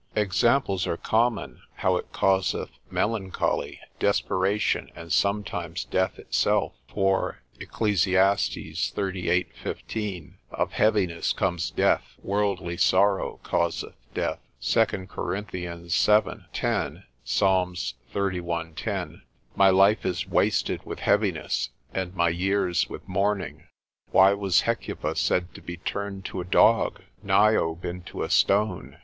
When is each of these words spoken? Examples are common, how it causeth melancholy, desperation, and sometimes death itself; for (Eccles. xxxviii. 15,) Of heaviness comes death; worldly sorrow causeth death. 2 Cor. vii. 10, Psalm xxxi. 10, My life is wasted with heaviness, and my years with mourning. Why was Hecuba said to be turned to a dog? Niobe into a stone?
Examples 0.15 0.87
are 0.87 0.97
common, 0.97 1.61
how 1.75 1.95
it 1.95 2.11
causeth 2.11 2.71
melancholy, 2.89 3.79
desperation, 3.99 4.89
and 4.95 5.13
sometimes 5.13 5.83
death 5.85 6.17
itself; 6.17 6.73
for 6.87 7.43
(Eccles. 7.61 8.07
xxxviii. 8.07 9.43
15,) 9.61 10.37
Of 10.49 10.71
heaviness 10.71 11.33
comes 11.33 11.69
death; 11.69 12.15
worldly 12.17 12.77
sorrow 12.77 13.39
causeth 13.43 13.93
death. 14.15 14.39
2 14.59 15.05
Cor. 15.05 15.39
vii. 15.51 15.67
10, 15.87 15.89
Psalm 15.91 17.73
xxxi. 17.75 18.75
10, 18.75 19.21
My 19.55 19.69
life 19.69 20.03
is 20.03 20.27
wasted 20.27 20.83
with 20.83 20.97
heaviness, 21.01 21.69
and 21.93 22.15
my 22.15 22.29
years 22.29 22.89
with 22.89 23.07
mourning. 23.07 23.65
Why 24.09 24.33
was 24.33 24.61
Hecuba 24.61 25.15
said 25.15 25.53
to 25.53 25.61
be 25.61 25.77
turned 25.77 26.25
to 26.25 26.41
a 26.41 26.43
dog? 26.43 27.03
Niobe 27.21 27.85
into 27.85 28.23
a 28.23 28.31
stone? 28.31 28.97